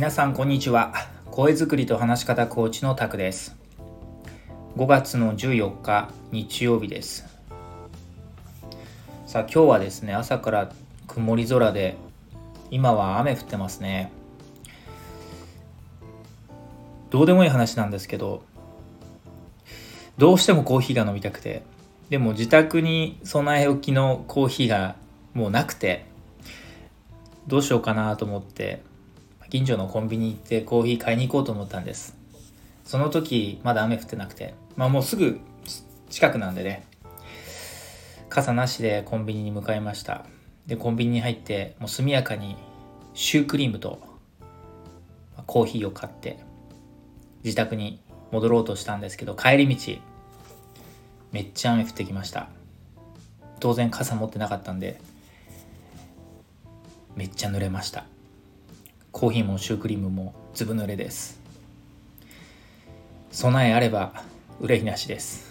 [0.00, 0.94] 皆さんこんにちは。
[1.30, 3.54] 声作りと話し方コーチのタクです。
[4.78, 7.26] 5月の14日日曜日です。
[9.26, 10.72] さあ今日はですね朝から
[11.06, 11.98] 曇り空で
[12.70, 14.10] 今は雨降ってますね。
[17.10, 18.42] どうでもいい話なんですけど
[20.16, 21.62] どうしてもコーヒーが飲みたくて
[22.08, 24.96] でも自宅に備え置きのコーヒーが
[25.34, 26.06] もうなくて
[27.46, 28.88] どうしようかなと思って
[29.50, 32.16] 近所のコンビニ行ってコーヒー買いに行こうと思ったんです。
[32.84, 34.54] その時まだ雨降ってなくて。
[34.76, 35.40] まあもうすぐ
[36.08, 36.84] 近くなんでね。
[38.28, 40.24] 傘なしでコンビニに向かいました。
[40.66, 42.56] でコンビニに入ってもう速やかに
[43.12, 43.98] シュークリームと
[45.46, 46.38] コーヒーを買って
[47.42, 49.98] 自宅に戻ろうとしたんですけど帰り道
[51.32, 52.48] めっちゃ雨降ってきました。
[53.58, 55.00] 当然傘持ってなかったんで
[57.16, 58.04] めっちゃ濡れました。
[59.12, 61.40] コーヒーもシュークリームもずぶ濡れです
[63.32, 64.12] 備えあれば
[64.60, 65.50] 憂いなしです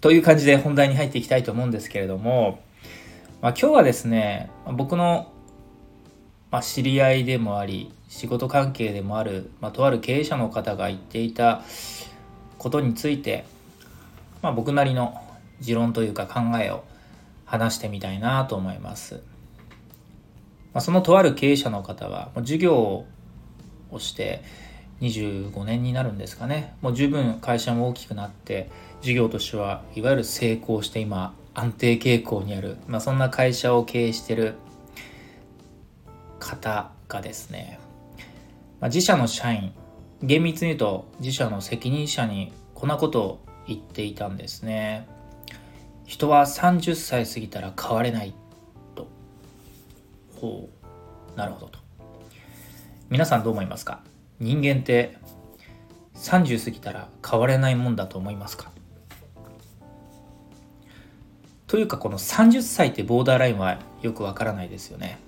[0.00, 2.60] という感じで本題に入っていきたいと思うんですけれども、
[3.42, 5.32] まあ、今日はですね僕の、
[6.50, 11.62] まあ、知り合いでもあり仕事関係でもある、まあ、とある経営者の方が言っていた
[12.58, 13.44] ことについて、
[14.40, 15.20] まあ、僕なりの
[15.60, 16.84] 持論というか考えを
[17.44, 19.22] 話してみたいなと思います。
[20.78, 23.04] まあ、そのとある経営者の方はもう授業
[23.90, 24.44] をして
[25.00, 26.76] 25年になるんですかね。
[26.82, 34.54] もう十分会社も大きくなって事業としてはいわゆる成功して今安定傾向にある、まあ、そんな会社を経営してる
[36.38, 37.80] 方がですね、
[38.78, 39.72] まあ、自社の社員
[40.22, 45.08] 厳密に言うと自社の責任者にこんなことを言っていたんですね。
[46.06, 48.32] 人は30歳過ぎたら変われない。
[50.38, 50.70] ほ
[51.34, 51.38] う。
[51.38, 51.78] なるほどと。
[53.10, 54.02] 皆さんどう思いますか？
[54.40, 55.16] 人間って
[56.14, 58.70] 30過ぎたら変われないもんだと思いますか？
[61.66, 65.18] というかこの30歳ってボーダーラインはよくわからないですよね。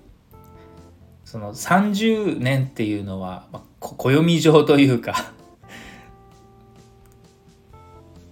[1.24, 5.32] その30年っていうのは、まあ、暦上というか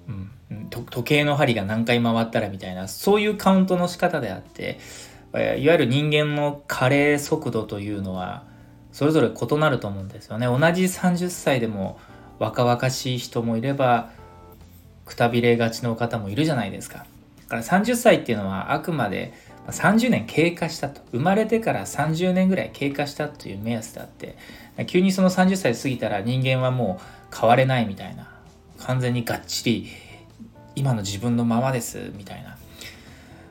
[0.51, 4.81] うん、時計の針が何回回ったらみたいなそういうカウントの仕方であって
[5.35, 8.45] いわゆる人間の加齢速度というのは
[8.93, 10.47] それぞれ異なると思うんですよね。
[10.47, 11.99] 同じ30歳でも
[12.39, 14.11] 若々しい人もいれば
[15.05, 17.07] くたびれがちの方もいるじゃないですか。
[17.49, 19.35] だから30歳っていうのはあくまで
[19.69, 21.03] 30年経過したと。
[21.13, 24.37] 生まれてから30年ぐらい経過したという目安であって。
[24.87, 27.01] 急にその30歳過ぎたら人間はも
[27.33, 28.29] う変われないみたいな。
[28.79, 29.89] 完全にがっちり
[30.75, 32.57] 今の自分のままですみたいな、ま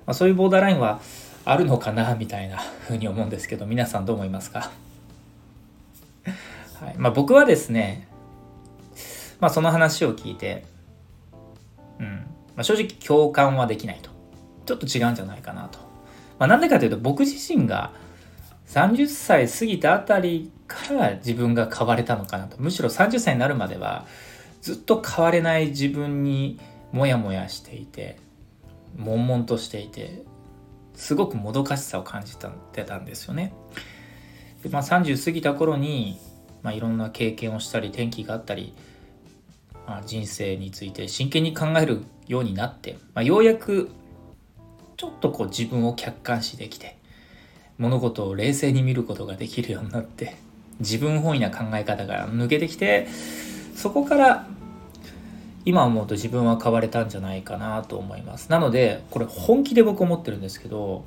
[0.08, 1.02] あ、そういうボーダーラインは
[1.50, 4.72] あるのかなみたいなふうに思うんですけど皆さんどう思いますか？
[6.82, 6.96] はい。
[6.98, 8.08] まあ、僕はですね、
[9.40, 10.66] まあ、その話を聞いて、
[12.00, 12.08] うん。
[12.08, 14.10] まあ、正直共感はできないと。
[14.66, 15.80] ちょっと違うんじゃないかなと、
[16.38, 17.94] まあ、なんでかというと僕自身が
[18.68, 22.58] 30歳過ぎたあたりから自分が変われたのかなと。
[22.60, 24.06] むしろ30歳になるまでは
[24.62, 26.60] ずっと変われない自分に
[26.92, 28.18] モヤモヤしていて
[28.98, 30.24] 悶々としていて
[30.98, 32.36] すごくもどかしさを感じ
[32.74, 33.54] てたんですよね。
[34.64, 36.20] でまあ、30過ぎた頃に、
[36.64, 38.74] まあ、いろんな経験をしたり転機があったり、
[39.86, 43.92] まあ、人生について真剣に考えるようになって、まあ、ようやく
[44.98, 46.98] ちょっとこう自分を客観視できて
[47.78, 50.36] 物事を冷静に見ることができるようになって
[50.80, 53.08] 自分本位な考え方が抜けてきて
[53.76, 54.48] そこから
[55.68, 58.50] 今思うと自分は変われたんじゃないかなと思います。
[58.50, 61.04] なのでこれ本気で僕思ってるんですけど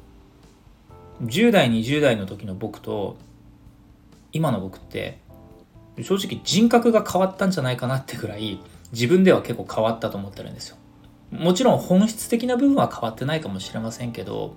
[1.25, 3.16] 10代20代の時の僕と
[4.32, 5.16] 今の僕って
[6.03, 8.60] 正直人格が変わったんじゃないかなってぐらい
[8.93, 10.77] 自分では結構変わったと思ってるんですよ。
[11.31, 14.54] もちろん本質的な部分は変わってないかもしれませんけど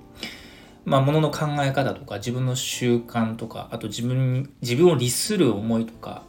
[0.85, 6.23] まあ、ものの考え方とか自分の習慣とかあと自分自分を律する思いとか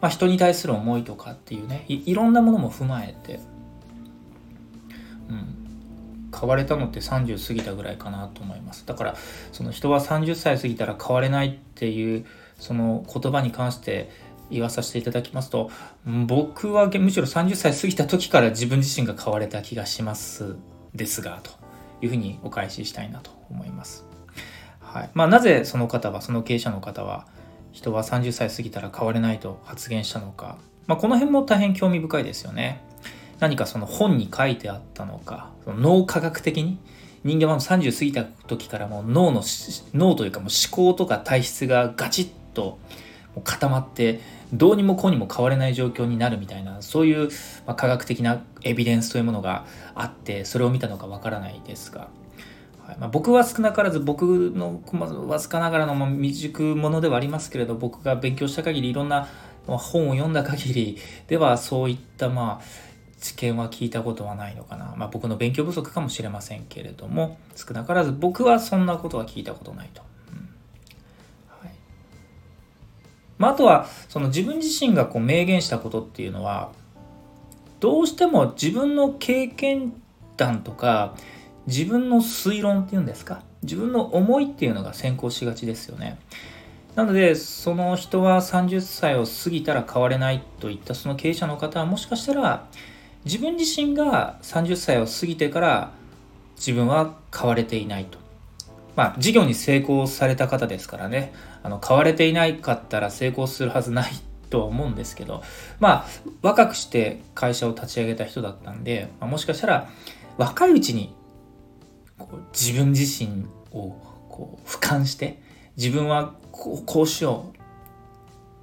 [0.00, 3.40] まあ、人に対する思いとかっていうねいろんなものも踏まえて、
[5.28, 5.66] うん、
[6.38, 9.16] 変われたのって30過ぎたぐらいかなと思いますだから
[9.52, 12.26] その人は30歳過ぎたら変われないっていう
[12.58, 14.10] その言葉に関して
[14.50, 15.70] 言わさせていただきますと
[16.04, 20.56] 僕はむしろ30歳過ぎた時から自分自身が変われた気がします
[20.94, 21.50] ですがと
[22.00, 24.06] いうふうにお返ししたいなと思います。
[24.80, 27.26] はいまあ、なぜその方はその経営者の方は
[27.76, 30.56] 人は30歳過ぎたら変われないと発言したのか、
[30.86, 32.80] まあ、この辺も大変興味深いですよね。
[33.38, 36.78] 何かその本に書いてあったのか、その脳科学的に？
[37.22, 39.42] 人間は30過ぎた時からもう脳の
[39.92, 42.78] 脳というかもう思考とか体質がガチッと
[43.44, 44.20] 固まって
[44.54, 47.28] どうにもこうにも変われない状況になるみたいなそういう、
[47.66, 52.08] ま、科学的なエビデンスというものがあってそれを見たのかわからないですが、
[52.86, 52.96] はい。
[52.98, 54.22] まあ、僕は少なからず僕
[54.54, 54.80] の
[55.26, 59.28] わずかながらの未熟者ではありますけれど僕が勉強した限りいろんな
[59.66, 62.86] 本を読んだ限りではそういったまあ
[63.20, 70.02] 知見は聞いたことはないのかな、まあ、僕の勉強不足かもしれませんけれども少なからず僕はそんなことは聞いたことないと。
[71.48, 71.70] はい。
[73.38, 76.70] まあ、あとはその自分自身がこう明言したことっていうのは
[77.80, 80.00] どうしても自分の経験
[80.36, 81.16] 談とか
[81.66, 83.42] 自分の推論っていうんですか？
[83.62, 86.18] 自分の思いっていうのが先行しがちですよね。
[86.94, 92.66] なので、その人は30歳を過ぎたら変われないといったその経営者の方はもしかしたら
[93.24, 95.92] 自分自身が30歳を過ぎてから
[96.56, 98.18] 自分は変われていないと。
[98.94, 104.12] まあ、事業に成功された方ですからね、あの、変われていないかったら成功するはずない
[104.48, 105.42] とは思うんですけど、
[105.80, 106.06] まあ、
[106.40, 109.90] 若くして会社を立ち上げた人だったんで、まあ、もしかしたら
[110.38, 111.14] 若いうちに
[112.18, 113.90] こう自分自身を
[114.28, 115.40] こう俯瞰して、
[115.76, 117.56] 自分はこうこうしよう。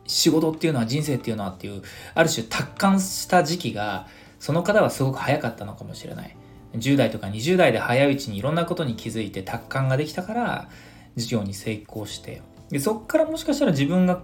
[0.06, 1.82] 仕事っていうのは人生っていうのはっていう
[2.14, 4.08] ある種達観した時期が
[4.38, 6.36] その方はすごく早かったのかもしれない。
[6.74, 10.70] 10代とか20代で早いうちにいろんなことに気づいて達観ができたから
[11.16, 12.42] 事業に成功して。
[12.70, 14.24] でそっからもしかしたら自分が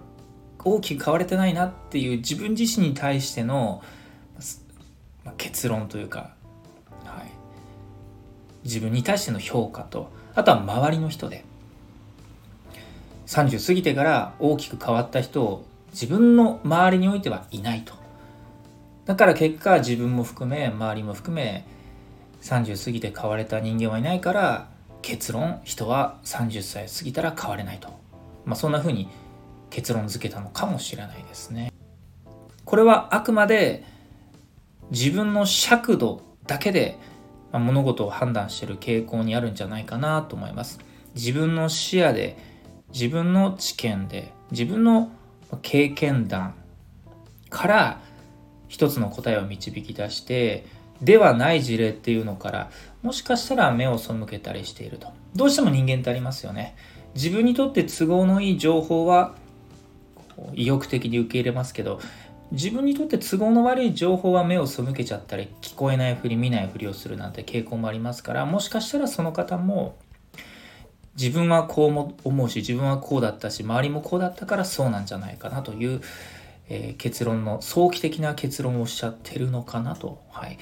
[0.64, 3.82] 大きく変われてないなっていう自分自身に対しての、
[5.36, 6.34] 結論というか、
[8.64, 11.44] 自分に対しての評価とあとは周りの人で
[13.26, 17.94] 30過ぎてから大きく変わった人を自分の周りにおいてはいないと。
[19.06, 21.64] だから結果自分も含め周りも含め
[22.42, 24.68] 30過ぎて変われた人間はいないから
[25.02, 27.88] 結論人は30歳過ぎたら変われないと。
[28.44, 29.08] まあそんな風に
[29.70, 31.72] 結論付けたのかもしれないですね。
[32.64, 33.84] これはあくまで
[34.90, 36.98] 自分の尺度だけで
[37.58, 40.78] 物事を判断している傾向にあるんじゃないかなと思います。
[41.14, 42.38] 自分の視野で
[42.92, 45.10] 自分の知見で自分の
[45.62, 46.54] 経験談
[47.48, 48.00] から
[48.68, 50.64] 一つの答えを導き出して
[51.02, 52.70] ではない事例っていうのから
[53.02, 56.76] もしかしたら目を背けたりしているとどうしても人間ってありますよね
[57.14, 59.34] 自分にとって都合のいい情報は
[60.54, 62.00] 意欲的に受け入れますけど
[62.52, 69.96] 自分にとって都合の悪い情報は目を背けちゃったり聞こえないふり見ないふりをするなんて傾向もありますからもしかしたらその方も
[71.16, 76.00] 自分はこう思うし自分はこうだったし周りもこうだったからそうなんじゃないかなという、
[76.68, 80.58] えー、結論の早期的な結論をおっしゃってるのかなと、はい、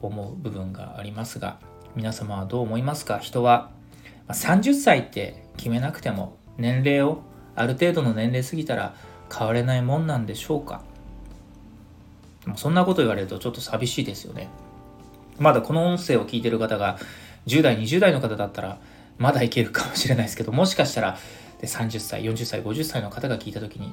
[0.00, 1.58] 思う部分がありますが
[1.94, 3.18] 皆様はどう思いますか？
[3.18, 3.70] 人は
[4.28, 7.22] 30歳って決めなくても年齢を
[7.54, 8.94] ある程度の年齢過ぎたら
[9.36, 10.82] 変われないもんなんでしょうか？
[12.56, 14.48] そんなこと言われるとちょっと寂しいですよね
[15.38, 16.98] まだこの音声を聞いてる方が
[17.46, 18.78] 10代20代の方だったら
[19.18, 21.18] まだいけるかもしれないですけど、もしかしたら
[21.60, 23.92] で30歳、40歳、50歳の方が聞いた時に、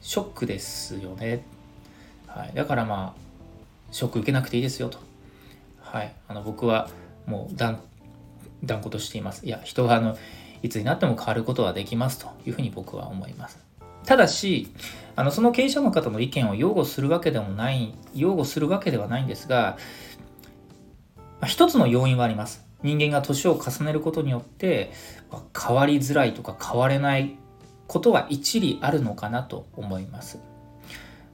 [0.00, 1.44] ショックですよね。
[2.28, 2.52] はい。
[2.54, 3.20] だからまあ、
[3.90, 4.98] ショック受けなくていいですよと。
[5.80, 6.14] はい。
[6.28, 6.88] あの、僕は
[7.26, 7.80] もう断、
[8.62, 9.44] 断固としています。
[9.46, 10.16] いや、人はあの、
[10.62, 13.65] いつになっても変わることはできますというふうに僕は思います。
[14.06, 14.72] ただし、
[15.16, 19.76] あの、その経営者の方の意見を擁護するわけでもない、擁護するわけではないんですが、
[21.16, 22.64] まあ、一つの要因はあります。
[22.82, 24.92] 人間が年を重ねることによって
[25.30, 27.36] ま変わりづらいとか変われない
[27.86, 30.38] ことは一理あるのかなと思います。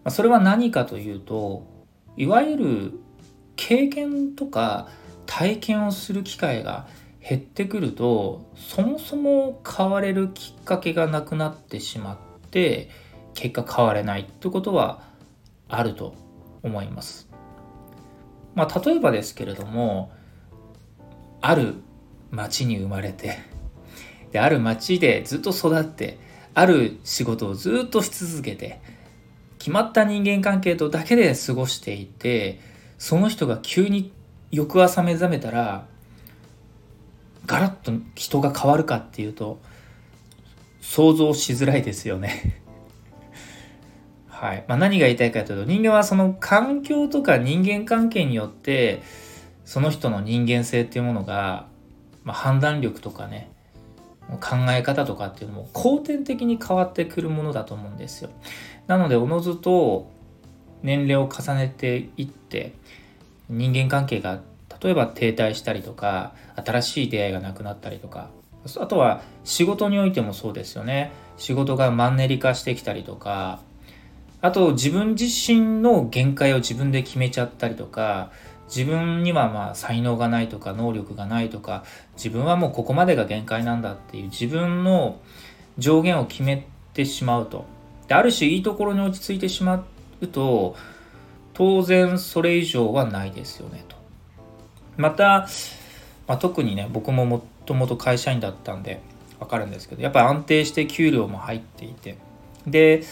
[0.05, 1.67] まそれは何かというと
[2.17, 2.93] いわゆる
[3.57, 4.89] 経験とか
[5.27, 6.87] 体験をする機会が
[7.21, 12.32] 減ってくるとそもそも変われるきっかけがなくなってしまって
[13.35, 15.03] 結果変われないってことは
[15.69, 16.15] あると
[16.63, 17.29] 思います。
[18.55, 20.13] まあ、例えばですけれども
[21.41, 21.77] ある
[22.31, 23.39] 町に生まれて
[24.31, 26.19] である町でずっと育って
[26.55, 28.81] ある仕事をずっとし続けて
[29.59, 32.61] 決まった人間関係とだけで過ごしていて
[32.99, 34.13] その人が急に
[34.51, 35.87] 翌朝目覚めたら
[37.47, 39.61] ガラッと人が変わるかっていうと
[40.83, 42.61] 想像しづらいですよね
[44.29, 49.01] はいまあ、何が言いたいかというと人間はその環境とか人間関係によって
[49.65, 51.67] その人の人間性っていうものが、
[52.25, 53.51] まあ、判断力とかね
[54.41, 58.31] 考え方とかっていうのも後天的に変わってくるものだと思うんですよ。
[58.87, 60.11] なのでおのずと
[60.83, 62.73] 年齢を重ねていって
[63.49, 64.41] 人間関係が
[64.83, 68.31] 例えば停滞したりとか新しい出会いがなくなったりとか
[68.79, 71.13] あとは仕事においてもそうですよね。
[71.37, 73.61] 仕事がマンネリ化してきたりとか
[74.41, 78.31] あと自分自身の限界を自分で決めちゃったりとか
[78.67, 81.85] 自分にはまあ才能がないとか能力がないとか
[82.17, 85.21] 自分はもうここまでが限界なんだっていう自分の
[85.79, 87.65] 上限を決めてしまうと。
[88.09, 89.85] である種いいところに落ち着いてしま
[90.21, 90.77] うと
[91.55, 93.97] 当然それ以上はないですよねと。
[94.97, 95.47] また、
[96.27, 99.01] まあ、特にね僕ももともと会社員だったんで
[99.39, 102.17] 分かるんですけどやっぱり安定して給料も入っていて。
[102.67, 103.03] で、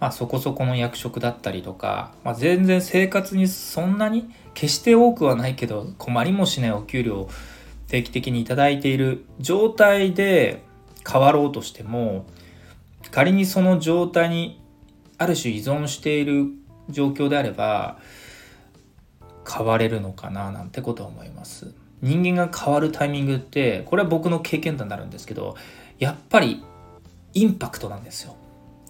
[0.00, 7.30] まあ、そこそこの役職だったりとか、まあ、全然生活にそんなに決して多くはないけど困りもしないお給料を
[7.88, 10.62] 定期的に頂いている状態で
[11.10, 12.26] 変わろうとしても
[13.10, 14.60] 仮にその状態に
[15.16, 16.48] ある種依存している
[16.90, 17.98] 状況であれば
[19.48, 21.74] 変われるのかななんてことは思います。
[22.00, 25.56] 人間が変わるタイミングってこれは僕の経験談になるんですけど
[25.98, 26.62] やっぱり
[27.34, 28.36] インパクトなんですよ。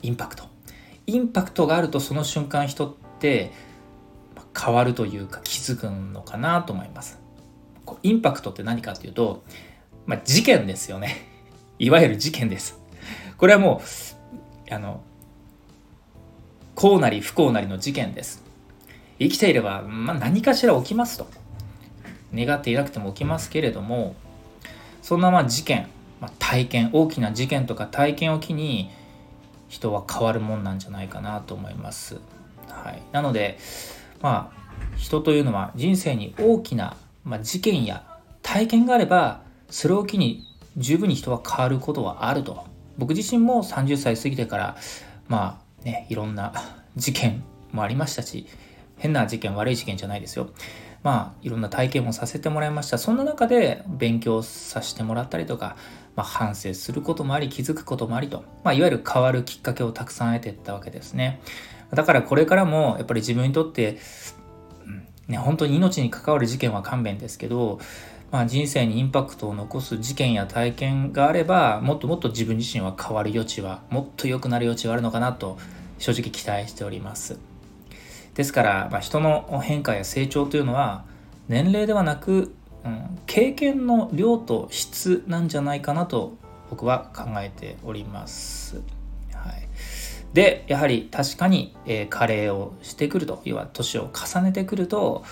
[0.03, 0.45] インパクト。
[1.07, 3.51] インパクトがあるとその瞬間人って
[4.57, 7.19] 変わるというか気づくのかなと思います。
[8.03, 9.43] インパクトって何かっていうと、
[10.07, 11.27] まあ、事件ですよね。
[11.79, 12.79] いわゆる事件です。
[13.37, 13.81] これはも
[14.71, 15.01] うあの
[16.75, 18.43] 幸なり不幸なりの事件です。
[19.19, 21.27] 生きていれば、まあ、何かしら起きますと。
[22.35, 24.15] 願っていなくても起きますけれども
[25.03, 25.89] そんなまあ事件、
[26.21, 28.91] まあ、体験大きな事件とか体験を機に
[29.69, 32.19] 人は変わるもんなんじゃないかなと思います。
[32.69, 33.59] はい、なので
[34.21, 34.59] まあ
[34.97, 38.05] 人というのは人生に大きな、まあ、事件や
[38.43, 40.45] 体験があればそれを機に
[40.77, 42.67] 十分に人は変わることはあると。
[42.97, 44.77] 僕自身も30歳過ぎてから
[45.29, 46.53] まあねいろんな
[46.97, 48.47] 事件もありましたし
[48.97, 50.49] 変な事件悪い事件じゃないですよ。
[51.03, 52.99] まあいろんな体験もさせてもらいました。
[52.99, 55.77] そんな中で勉強させてもらったりとか、
[56.17, 61.41] まあ、反省することもあり気づくこともありと、まあ、いわゆる変わるきっかけをたくさん得ていったわけですね。
[61.93, 63.99] だからこれからもやっぱり自分にとって、
[65.27, 67.79] ね、本当に命に関わる事件は勘弁ですけど
[68.31, 75.59] まあ、人生にインパクトを残す事件や体験があればもっともっと自分自身は変わる余地はもっと良くなる余地はあるのかなと
[75.99, 77.48] 正直期待しております。
[78.39, 81.05] ですから、まあ、人の変化や成長というのは
[81.49, 82.55] 年齢ではなく、
[82.85, 86.35] うん、経験の量と質なんじゃないかなと
[86.71, 88.77] 僕は考えております、
[89.33, 89.69] はい、
[90.35, 95.25] でやはり確かに、えー、加齢をしてくると要は年を重ねてくると、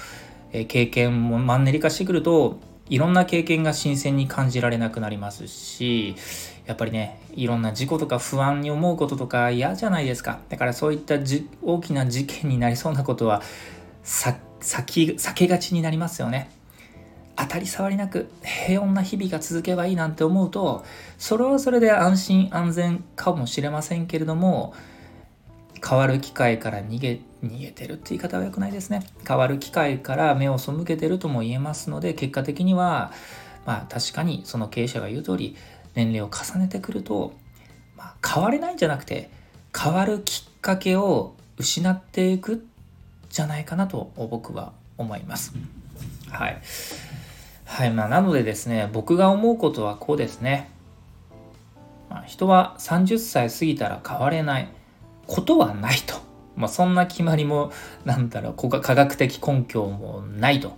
[0.50, 2.58] えー、経験もマンネリ化してくると
[2.88, 6.16] いろんな経験が新鮮に感じられなくなりますし
[6.66, 10.40] やっぱりねいろんな事故とか不安に思うこととか嫌じゃないですか。
[10.48, 13.42] だからそういったじ大きな事件になりそうなことは
[14.04, 16.50] 避けがちになりますよね。
[17.36, 20.84] 当たり障りなく平穏な日々が続けばいいなんて思うと
[21.18, 24.72] それはそれで安心安全かもしれませんけれども
[25.86, 29.06] 変わる機会から逃げ逃げてるって言い方は良くないですね。
[29.28, 33.12] 変わる機会から目を背けてるとも言えますので結果的には
[33.66, 35.56] まあ確かにその経営者が言う通り
[35.96, 37.32] 年齢を重ねてくると、
[37.96, 39.30] まあ、変われないんじゃなくて
[39.76, 42.64] 変わるきっかけを失っていく
[43.28, 45.54] じゃないかなと僕は思います
[46.30, 46.62] はい、
[47.64, 50.70] はいまあ、なのでですね僕が思うことはこうですね、
[52.08, 54.68] まあ、人は30歳過ぎたら変われない
[55.26, 56.14] ことはないと。
[56.56, 57.70] まあ、そんな決まりも、
[58.04, 60.76] なんだろう、科学的根拠もないと。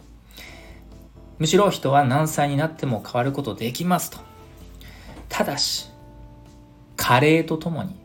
[1.39, 4.19] むしろ人は何歳になっても変わることできますと。
[5.29, 5.91] ただし、
[6.97, 7.97] 加齢とともに、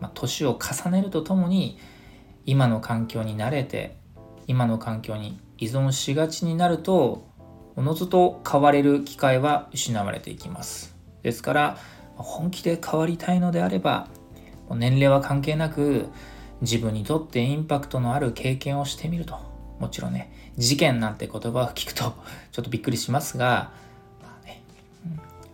[0.00, 1.78] まあ、年を重ねるとともに、
[2.46, 3.96] 今の環境に慣れて、
[4.46, 7.26] 今の環境に依存しがちになると、
[7.76, 10.94] おのずと変われる機会は失われていきます。
[11.22, 11.78] ですから、
[12.16, 14.08] 本気で変わりたいのであれば、
[14.70, 16.08] 年齢は関係なく
[16.62, 19.38] 自分にとってインパクトのある経験をしてみると
[19.78, 22.14] もちろんね事件なんて言葉を聞くと
[22.52, 23.72] ちょっとびっくりしますが、
[24.22, 24.62] まあね、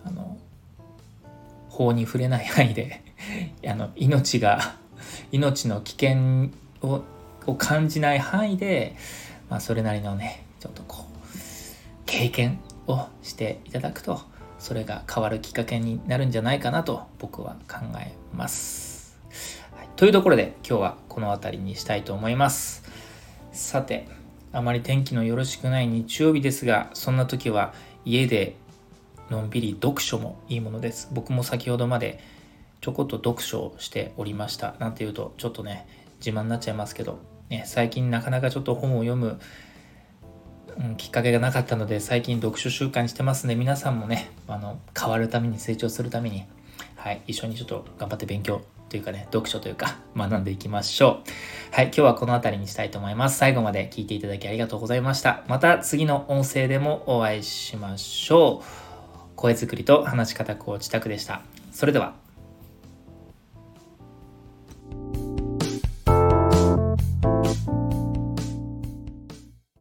[0.05, 0.37] あの
[1.81, 3.03] 法に触れない範囲で
[3.67, 4.77] あの命が
[5.33, 6.51] 命の危険
[6.83, 7.03] を
[7.47, 8.95] を感じない範囲で、
[9.49, 11.37] まあ、それなりのねちょっとこう
[12.05, 14.21] 経験をしていただくと
[14.59, 19.17] それが変わるきっかけになるんじゃないかなと僕は考えます。
[19.75, 22.85] はいというところで今日はこの辺りにしたいと思います。
[23.53, 24.07] さて、
[24.53, 27.73] あまり天気のよろしくない日曜日ですが、そんな時は
[28.05, 28.57] 家で
[29.31, 31.09] のんびり読書もいいものです。
[31.13, 32.21] 僕も先ほどまで
[32.81, 34.75] ちょこっと読書をしておりました。
[34.79, 35.87] なんていうとちょっとね
[36.19, 37.19] 自慢になっちゃいますけど、
[37.49, 39.41] ね、最近なかなかちょっと本を読む、
[40.79, 46.45] うん、きっかけがなかったので最近読書習慣にしてますんで皆さんもねあの変わるために成長するために、
[46.97, 51.21] はい、一緒にちょっと頑張って勉強というかね読書というか学んでいきましょ
[51.71, 51.75] う。
[51.75, 53.39] はい今日はこの辺りにしたいと思います。
[53.39, 55.45] 最後まで聞いていただきありがとうございました。
[55.47, 58.90] また次の音声でもお会いしましょう。
[59.41, 61.41] 声作りと話し方コーチタクでした。
[61.73, 62.20] それでは。